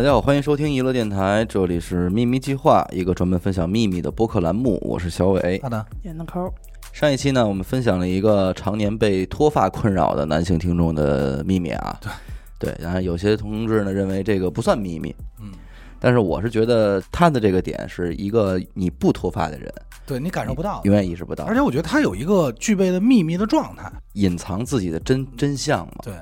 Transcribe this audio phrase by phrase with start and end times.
[0.00, 4.78] 大家好，欢迎收听娱乐电台，这里是秘密计划，一个专门分享秘密的播客栏目。
[4.80, 5.60] 我是小伟。
[5.62, 6.50] 好的，演的抠，
[6.90, 12.00] 上一期呢，我们分享了一个常年被脱发困扰的男性听众的秘密啊。
[12.00, 15.50] 对，对，然后有些同志呢认为这个不算秘密，嗯，
[15.98, 19.70] 但是我是觉得他的这个点是一个你不脱发的人。
[20.06, 21.44] 对你感受不到，永远意识不到。
[21.44, 25.96] 而，且我觉得他有一个具备的秘密的状态，隐藏自己的真真相嘛。
[26.04, 26.14] 对，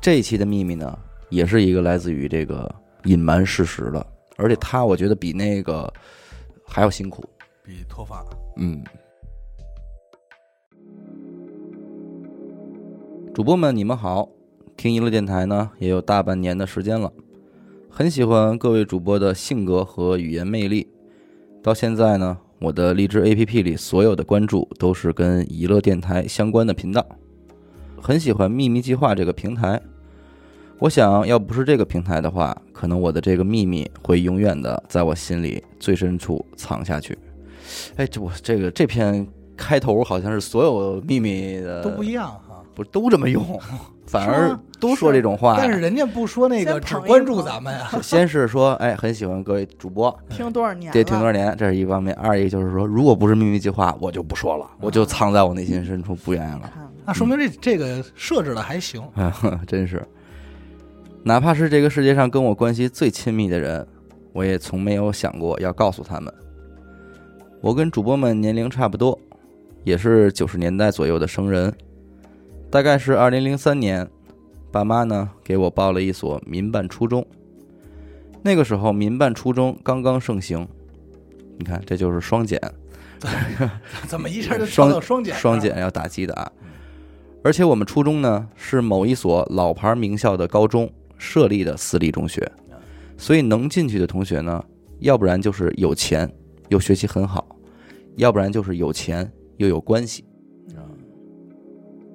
[0.00, 0.96] 这一期的秘密呢，
[1.28, 2.72] 也是一个来自于这个
[3.04, 5.92] 隐瞒事实的，而且他我觉得比那个
[6.66, 7.24] 还要辛苦。
[7.62, 8.22] 比脱发，
[8.56, 8.84] 嗯，
[13.32, 14.28] 主播们，你们好！
[14.76, 17.10] 听娱乐电台呢，也有大半年的时间了，
[17.88, 20.88] 很喜欢各位主播的性格和语言魅力。
[21.62, 27.06] 到现在呢，我的荔枝 APP 里所有的关注都是跟娱乐电台相关的频道，
[28.02, 29.80] 很喜欢秘密计划这个平台。
[30.84, 37.16] 我想要不是这个平台的话，可能我的这个秘密会永远的在我心里最深处藏下去。
[37.96, 39.26] 哎，这我这个这篇
[39.56, 42.62] 开头好像是所有秘密的都不一样哈。
[42.74, 43.58] 不都这么用，
[44.06, 45.58] 反而都说这种话呀。
[45.58, 50.92] 但是人家不说那个只关注咱们呀，先是说，哎，很喜欢各位主播， 听多少年了？
[50.92, 56.70] 这听多少年，这是一方面；二一个就是说，如果不是秘密计划，我就不说了，我就藏在我内心深处不愿意了。
[57.06, 59.02] 那说明这这个设置的还行。
[59.66, 60.06] 真是，
[61.26, 63.86] 哪怕是这个世界上跟我关系最亲密的人，
[64.34, 66.32] 我也从没有想过要告诉他们。
[67.62, 69.18] 我跟主播们年龄差不多，
[69.84, 71.74] 也是九十年代左右的生人，
[72.70, 74.06] 大概是二零零三年，
[74.70, 77.26] 爸妈呢给我报了一所民办初中。
[78.42, 80.68] 那个时候民办初中刚刚盛行，
[81.56, 82.60] 你看这就是双减，
[84.06, 85.34] 怎么一下就双双减？
[85.34, 86.52] 双减要打击的啊！
[87.42, 92.50] 而且我们初中呢是某一所老牌名校的高中设立的私立中学，
[93.16, 94.64] 所以能进去的同学呢，
[95.00, 96.30] 要不然就是有钱
[96.68, 97.56] 又学习很好，
[98.16, 100.24] 要不然就是有钱又有关系。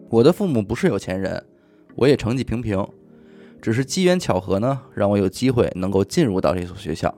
[0.10, 1.44] 我的父母不是有钱人，
[1.96, 2.84] 我也成绩平平，
[3.62, 7.16] 只是机缘巧合呢，让我有机会能够进入到这所学校。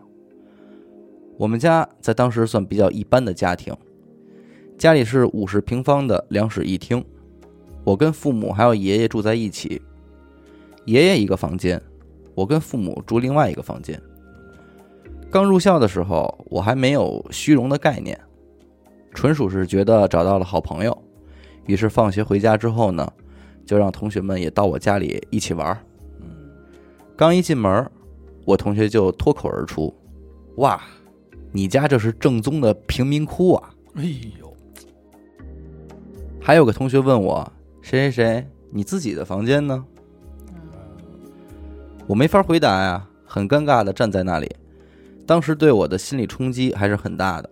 [1.38, 3.74] 我们家在当时算比较一般的家庭，
[4.78, 7.04] 家里是五十平方的两室一厅，
[7.86, 9.82] 我跟父母还有爷爷住在一起，
[10.86, 11.82] 爷爷一个房间，
[12.34, 14.02] 我跟父母住另外一个房间。
[15.30, 18.20] 刚入校的时候，我还没有虚荣的概念，
[19.14, 20.98] 纯属是觉得找到了好朋友，
[21.68, 23.10] 于是放学回家之后呢，
[23.66, 25.78] 就让同学们也到我家里一起玩儿。
[27.16, 27.90] 刚一进门，
[28.44, 29.94] 我同学就脱口而出
[30.58, 30.82] ：“哇，
[31.52, 34.04] 你家这是正宗的贫民窟啊！”哎
[34.40, 34.54] 呦，
[36.42, 37.50] 还有个同学问我
[37.82, 39.86] ：“谁谁谁，你自己的房间呢？”
[42.12, 44.54] 我没法回答呀，很尴尬的站在那里。
[45.26, 47.50] 当时对我的心理冲击还是很大的。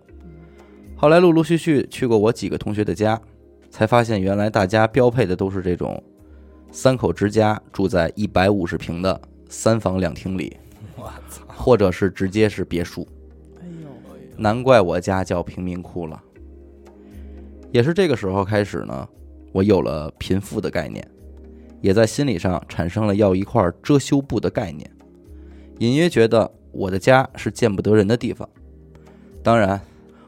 [0.94, 3.18] 后来陆陆续续去过我几个同学的家，
[3.70, 6.02] 才发现原来大家标配的都是这种
[6.70, 9.18] 三口之家，住在一百五十平的
[9.48, 10.54] 三房两厅里，
[10.94, 11.42] 我操！
[11.48, 13.08] 或者是直接是别墅。
[13.62, 13.88] 哎呦，
[14.36, 16.22] 难怪我家叫贫民窟了。
[17.72, 19.08] 也是这个时候开始呢，
[19.52, 21.02] 我有了贫富的概念，
[21.80, 24.90] 也在心理上产生了要一块遮羞布的概念，
[25.78, 28.48] 隐约觉得我的家是见不得人的地方。
[29.42, 29.80] 当然，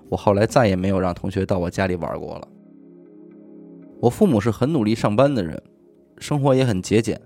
[0.08, 2.48] 我后来再也没有让同学到我家里玩过了。
[4.00, 5.62] 我父母是很努力上班的人，
[6.18, 7.20] 生活也很节俭，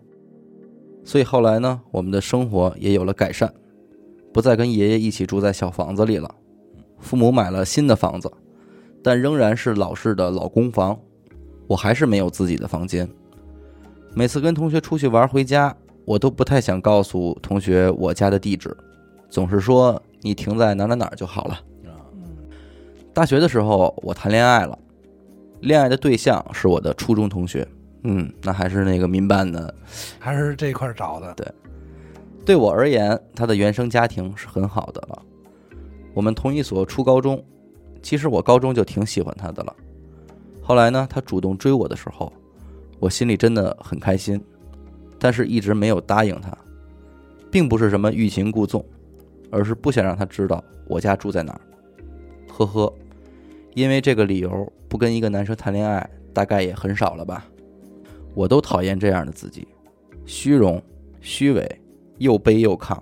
[1.04, 3.52] 所以后来呢，我们的生活也有了改善。
[4.32, 6.34] 不再跟爷爷一起住在小房子里了，
[6.98, 8.30] 父母买了新的房子，
[9.02, 10.98] 但仍然是老式的老公房，
[11.66, 13.08] 我还是没有自己的房间。
[14.18, 18.74] 每次跟同学出去玩回家，我都不太想告诉同学我家的地址，
[19.28, 21.60] 总是说你停在哪哪哪儿就好了。
[21.84, 21.90] 嗯，
[23.12, 24.78] 大学的时候，我谈恋爱了，
[25.60, 27.68] 恋爱的对象是我的初中同学，
[28.04, 29.74] 嗯，那还是那个民办的
[30.18, 31.46] 还是这块儿找的，对
[32.46, 35.22] 对我而言，他的原生家庭是很好的了。
[36.14, 37.44] 我们同一所初高中，
[38.00, 39.76] 其实我高中就挺喜欢他的了。
[40.62, 42.32] 后来呢，他主动追我的时候，
[42.98, 44.42] 我心里真的很开心，
[45.18, 46.56] 但是一直没有答应他，
[47.50, 48.84] 并不是什么欲擒故纵，
[49.50, 51.60] 而是不想让他知道我家住在哪儿。
[52.48, 52.92] 呵呵，
[53.74, 57.46] 因为这个理由不跟一个男生谈恋爱，大概也很少了吧。
[58.34, 59.66] 我都讨厌这样的自己，
[60.24, 60.82] 虚荣、
[61.20, 61.80] 虚伪。
[62.18, 62.98] 又卑又亢。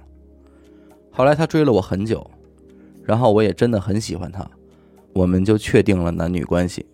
[1.12, 2.28] 后来他追了我很久，
[3.04, 4.44] 然后我也真的很喜欢他，
[5.12, 6.84] 我们就确定了男女关系。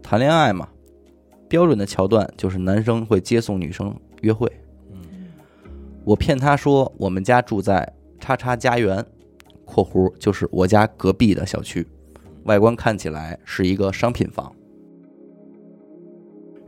[0.00, 0.68] 谈恋爱嘛，
[1.52, 4.50] 标准的桥段就是男生会接送女生约会。
[6.02, 7.86] 我骗他说我们家住在
[8.18, 9.04] 叉叉家园
[9.66, 11.86] （括弧就是我家隔壁的小区），
[12.44, 14.50] 外观看起来是一个商品房。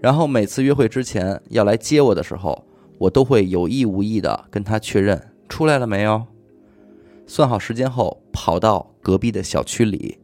[0.02, 2.66] 然后每次约会之前要来接我的时候，
[2.98, 6.22] 我都会有意无意的跟他确认出来了没有。
[7.26, 10.18] 算好时间后，跑到隔壁的小区里，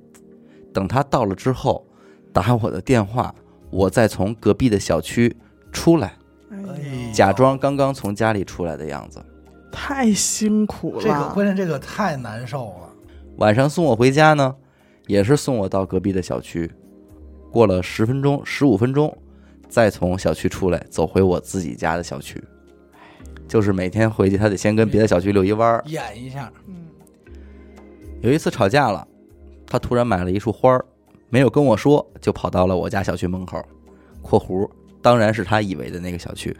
[0.70, 1.86] 等他到了之后，
[2.30, 3.34] 打我的电话，
[3.70, 5.36] 我再从隔壁的小区
[5.72, 6.14] 出来，
[7.12, 9.24] 假装刚刚从家里出来的样子。
[9.72, 11.02] 太辛苦了。
[11.02, 12.90] 这个关键这个太难受了。
[13.36, 14.54] 晚上送我回家呢，
[15.06, 16.70] 也是送我到隔壁的小区，
[17.50, 19.16] 过了十分钟、十五分钟，
[19.68, 22.42] 再从小区出来，走回我自己家的小区。
[23.46, 25.82] 就是每天回去，他得先跟别的小区遛一弯儿。
[25.86, 26.86] 演一下，嗯，
[28.20, 29.06] 有一次吵架了，
[29.66, 30.84] 他突然买了一束花儿，
[31.30, 33.62] 没有跟我说，就跑到了我家小区门口
[34.20, 34.68] （括弧
[35.00, 36.54] 当然是他以为的那个小区），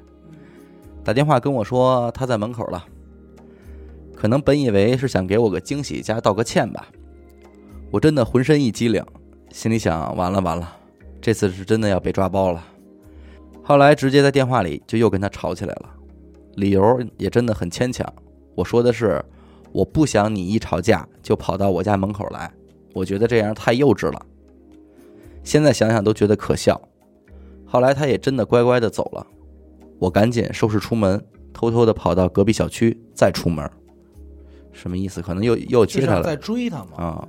[1.04, 2.84] 打电话跟我说他在门口了。
[4.14, 6.86] 可能本以为是想给我个惊喜加道个歉吧，
[7.90, 9.04] 我真的浑身一激灵，
[9.50, 10.76] 心里想完了完了，
[11.20, 12.64] 这次是真的要被抓包了。
[13.62, 15.90] 后来直接在电话里就又跟他吵起来了，
[16.54, 18.06] 理由也真的很牵强。
[18.54, 19.24] 我说的是，
[19.72, 22.52] 我不想你一吵架就跑到我家门口来，
[22.94, 24.26] 我觉得这样太幼稚了。
[25.50, 26.80] 现在想想都觉得可笑。
[27.66, 29.26] 后来他也真的乖乖的走了，
[29.98, 31.20] 我赶紧收拾出门，
[31.52, 33.68] 偷偷的跑到隔壁小区再出门。
[34.70, 35.20] 什么意思？
[35.20, 36.96] 可能又又接他了在追他嘛。
[36.98, 37.28] 啊。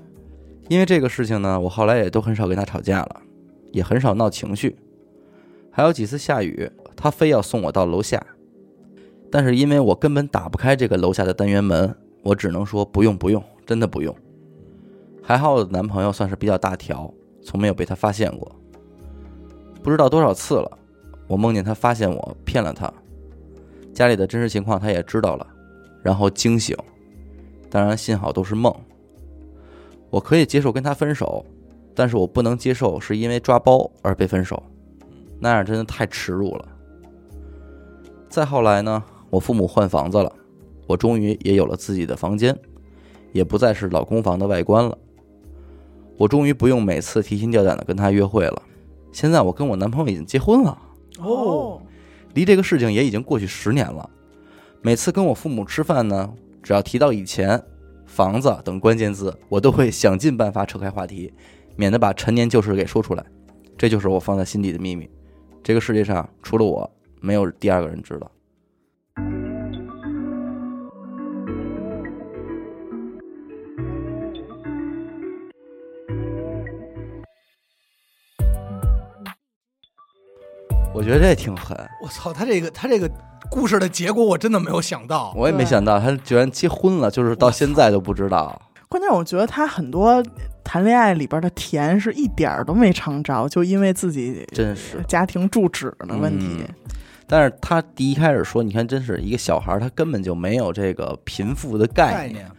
[0.70, 3.22] 因为这个事情呢，我后来也都很少跟他吵架了，
[3.72, 4.78] 也很少闹情绪。
[5.72, 8.24] 还有几次下雨，他非要送我到楼下，
[9.32, 14.16] 但是因为我根本打不开这个楼下的单元门，我只能说不用不用，真的不用。
[15.24, 17.12] 还好我的男朋友算是比较大条，
[17.44, 18.52] 从没有被他发现过。
[19.84, 20.78] 不知道多少次了，
[21.28, 22.92] 我梦见他发现我骗了他，
[23.94, 25.48] 家里的真实情况他也知道了，
[26.04, 26.78] 然后惊醒。
[27.70, 28.74] 当然，幸好都是梦。
[30.10, 31.46] 我可以接受跟他分手，
[31.96, 34.62] 但是我不能接受是因为抓包而被分手，
[35.40, 36.68] 那样真的太耻辱了。
[38.30, 40.32] 再后来呢，我父母换房子了，
[40.86, 42.58] 我终于也有了自己的房间，
[43.32, 44.98] 也不再是老公房的外观了。
[46.22, 48.62] 我终于不用每次提心吊胆的跟他约会了。
[49.12, 50.78] 现在我跟我男朋友已经结婚了，
[51.18, 51.82] 哦，
[52.36, 54.08] 离这个事情也已经过去十年了。
[54.84, 56.32] 每次跟我父母吃饭呢，
[56.62, 57.60] 只要提到以前、
[58.06, 61.34] 房子等关键字，我都会想尽办法扯开话题，
[61.76, 63.26] 免得把陈年旧事给说出来。
[63.76, 65.10] 这就是我放在心底的秘密。
[65.64, 66.88] 这个世界上除了我，
[67.20, 68.30] 没有第二个人知道。
[81.01, 83.09] 我觉得这挺狠，我操，他这个他这个
[83.50, 85.33] 故事的结果我真的没有想到。
[85.36, 88.62] 我也没想到他居然结婚了，就是到现在都不知道。
[88.88, 90.24] 关键我觉得他很多
[90.63, 96.45] 谈恋爱里边的甜是一点儿都没尝着，就因为自己真是家庭住址的问题。
[96.59, 96.68] 嗯
[97.25, 102.33] 但是他第一开始说，你看，真是一个小孩儿，他根本就没有这个贫富的概念。
[102.33, 102.51] 概念，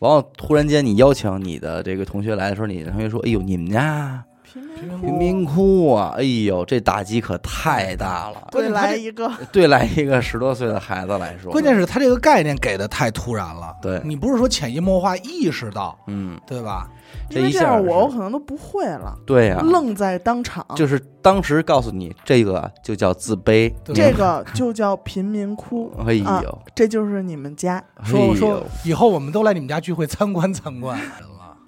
[0.00, 8.48] 完了，突然间你邀请你的这个同学来的时候，你的同学说：“哎呦，你们家贫贫民贫民窟啊，哎呦，这打击可太大了。
[8.50, 13.74] 对来一个， 对来一个十多岁的孩子来说，关键是他这个概念给的太突然了。
[13.82, 14.00] 对。
[14.04, 16.88] 你不是说潜移默化意识到，嗯，对吧？
[17.30, 18.16] 因为这一下我是。
[18.16, 20.64] 可能都不会了，对呀、愣在当场。
[20.74, 23.94] 就是当时告诉你这个就叫自卑，对。
[23.94, 26.42] 这个就叫贫民窟，哎呦，啊
[26.74, 27.82] 这就是你们家。
[28.04, 28.34] 说哎呦。
[28.34, 30.98] 说以后我们都来你们家聚会参观参观。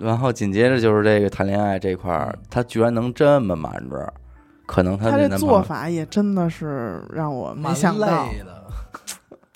[0.00, 4.12] 然后紧接着就是这个谈恋爱这块儿，他居然能这么瞒着，
[4.66, 8.26] 可能他他这做法也真的是让我没蛮想到。
[8.26, 8.64] 累的，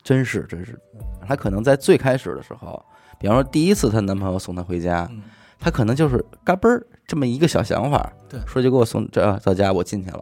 [0.02, 0.78] 真是真是，
[1.26, 2.80] 他可能在最开始的时候，
[3.18, 5.22] 比方说第一次她男朋友送她回家，嗯。
[5.58, 8.38] 她可能就是嘎嘣儿这么一个小想法，对。
[8.46, 10.20] 说就给我送这到家，我进去了。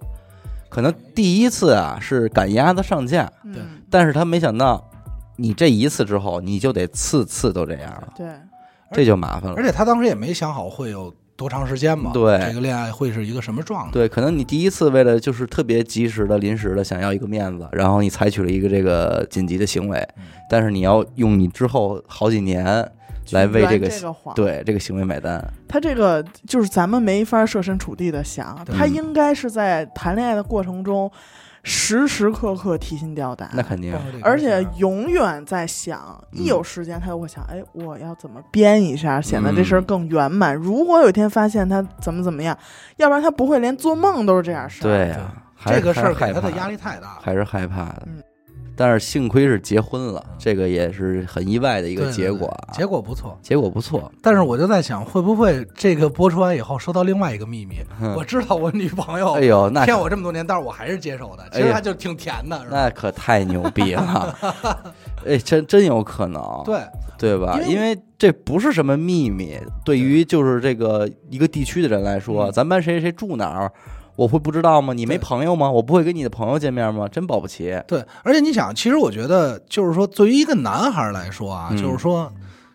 [0.69, 4.89] 可能第一次啊是赶鸭子上架，对嗯，但是她没想到，
[5.37, 8.27] 你这一次之后，你就得次次都这样了，对，
[8.93, 9.63] 这就麻烦了而。
[9.65, 13.93] 且他当时也没想好会有多长时间嘛，对这个恋爱会是一个什么状态？
[13.93, 22.65] 对，可能你第一次为了就是特别及时的、临时的想要一个面子，然后你采取了一个这个紧急的行为嗯，但是你要用你之后好几年
[23.31, 24.15] 来为这个这个。
[24.35, 25.43] 对这个行为买单。
[25.67, 31.11] 他这个就是咱们没法设身处地的想，他应该是在谈恋爱的过程中
[31.65, 40.55] 时时刻刻提心吊胆，那肯定而且永远在想，嗯一有时间他就会想，哎，我要怎么编一下，显得这事儿嗯更圆满。
[40.55, 42.57] 如果有一天发现他怎么怎么样，
[42.97, 44.85] 要不然他不会连做梦都是这样事儿。
[44.85, 45.33] 对呀、
[45.67, 47.19] 这个事儿给他的压力太大了。
[47.23, 48.23] 还是害怕的嗯。
[48.77, 52.73] 但是幸亏是结婚了，这个也是很意外的一一个结果啊。
[52.73, 53.39] 结果不错。
[53.43, 57.77] 结果不错，但是我就在想，会不会这个播出完以后收到另外一个秘密？
[58.01, 61.45] 哼我知道我女朋友哎呦，那骗我这么多年，但是我还是接受的。
[61.53, 62.65] 其实她就挺甜的？
[62.71, 64.37] 那可太牛逼了，
[65.27, 66.81] 哎，真真有可能，对，
[67.19, 67.61] 对吧？
[67.67, 73.73] 因为这不是什么秘密，对于就是这个一个地区的人来说，嗯咱班谁谁谁住哪儿，
[74.23, 74.95] 我会不知道吗？
[74.95, 75.69] 你没朋友吗？
[75.71, 77.09] 我不会跟你的朋友见面吗？
[77.09, 77.77] 真保不齐。
[77.89, 82.33] 对，而且你想，其实我觉得，就是说，对于一个男孩来说啊，嗯就是说，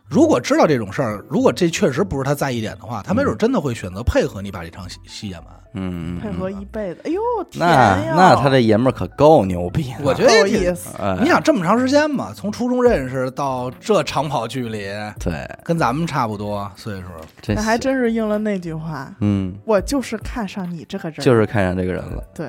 [0.09, 5.47] 如果知道这种事儿，如果这确实不是他在意点的话，他没准真的会选择配合你把这场戏戏演完。
[5.73, 7.21] 嗯，配合一辈子，哎呦
[7.51, 8.13] 甜那呀！
[8.15, 9.99] 那他这爷们儿可够牛逼的。
[10.01, 14.87] 我觉得够也挺意思，哎，你想这么长时间嘛，从初中认识到这长跑距离，
[15.19, 17.07] 对，跟咱们差不多岁数。
[17.41, 22.47] 这那还真是应了那句话，嗯，我就是看上你这个人，就是看上这个人了，对，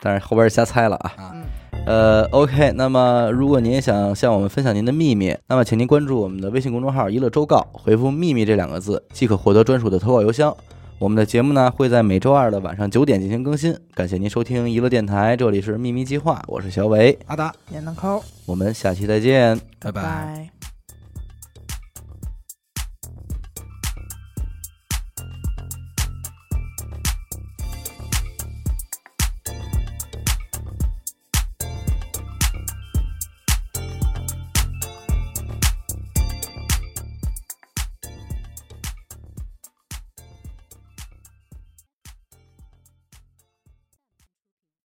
[0.00, 1.12] 但是后边瞎猜了啊。
[1.34, 1.44] 嗯，
[1.86, 10.56] 呃，OK，那么如果您也想向我们分享您的秘密，那么请您关注我们的微信公众号“一乐周告”，回复“秘密”这两个字，即可获得专属的投稿邮箱。
[11.00, 13.76] 我们的节目呢会在每周二的晚上九点进行更新。
[13.94, 19.58] 感谢您收听娱乐电台，这里是秘密计划，我是小伟，阿达，闫能抠，我们下期再见。
[19.80, 20.59] 拜拜。